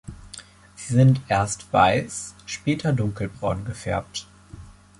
Sie 0.73 0.93
sind 0.95 1.21
erst 1.27 1.71
weiß, 1.71 2.33
später 2.47 2.91
dunkelbraun 2.91 3.65
gefärbt. 3.65 4.25